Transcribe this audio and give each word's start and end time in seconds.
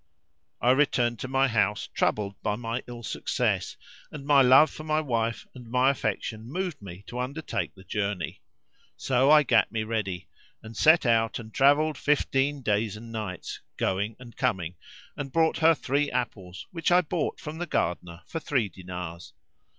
I 0.61 0.71
returned 0.71 1.19
to 1.19 1.27
my 1.27 1.47
house 1.47 1.85
troubled 1.85 2.33
by 2.41 2.55
my 2.55 2.81
ill 2.87 3.03
success; 3.03 3.77
and 4.11 4.25
my 4.25 4.41
love 4.41 4.71
for 4.71 4.83
my 4.83 4.99
wife 4.99 5.45
and 5.53 5.69
my 5.69 5.91
affection 5.91 6.51
moved 6.51 6.81
me 6.81 7.03
to 7.05 7.19
undertake 7.19 7.75
the 7.75 7.83
journey. 7.83 8.41
So 8.97 9.29
I 9.29 9.43
gat 9.43 9.71
me 9.71 9.83
ready 9.83 10.27
and 10.63 10.75
set 10.75 11.05
out 11.05 11.37
and 11.37 11.53
travelled 11.53 11.99
fifteen 11.99 12.63
days 12.63 12.97
and 12.97 13.11
nights, 13.11 13.61
going 13.77 14.15
and 14.17 14.35
coming, 14.35 14.75
and 15.15 15.31
brought 15.31 15.57
her 15.59 15.75
three 15.75 16.09
apples 16.09 16.65
which 16.71 16.91
I 16.91 17.01
bought 17.01 17.39
from 17.39 17.59
the 17.59 17.67
gardener 17.67 18.23
for 18.25 18.39
three 18.39 18.69
dinars. 18.69 19.33